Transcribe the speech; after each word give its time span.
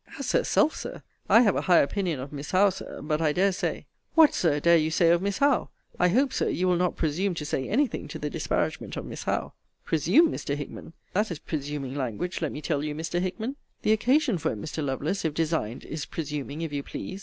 As 0.17 0.31
herself, 0.31 0.75
Sir! 0.75 1.03
I 1.29 1.41
have 1.41 1.55
a 1.55 1.61
high 1.61 1.77
opinion 1.77 2.19
of 2.19 2.33
Miss 2.33 2.49
Howe, 2.49 2.71
Sir 2.71 3.03
but, 3.03 3.21
I 3.21 3.31
dare 3.33 3.51
say 3.51 3.85
What, 4.15 4.33
Sir, 4.33 4.59
dare 4.59 4.75
you 4.77 4.89
say 4.89 5.11
of 5.11 5.21
Miss 5.21 5.37
Howe! 5.37 5.69
I 5.99 6.07
hope, 6.07 6.33
Sir, 6.33 6.49
you 6.49 6.67
will 6.67 6.75
not 6.75 6.95
presume 6.95 7.35
to 7.35 7.45
say 7.45 7.69
any 7.69 7.85
thing 7.85 8.07
to 8.07 8.17
the 8.17 8.27
disparagement 8.27 8.97
of 8.97 9.05
Miss 9.05 9.25
Howe. 9.25 9.53
Presume, 9.85 10.31
Mr. 10.31 10.55
Hickman! 10.55 10.93
that 11.13 11.29
is 11.29 11.37
presuming 11.37 11.93
language, 11.93 12.41
let 12.41 12.51
me 12.51 12.63
tell 12.63 12.83
you, 12.83 12.95
Mr. 12.95 13.21
Hickman! 13.21 13.57
The 13.83 13.91
occasion 13.91 14.39
for 14.39 14.51
it, 14.53 14.59
Mr. 14.59 14.83
Lovelace, 14.83 15.23
if 15.23 15.35
designed, 15.35 15.85
is 15.85 16.07
presuming, 16.07 16.63
if 16.63 16.73
you 16.73 16.81
please. 16.81 17.19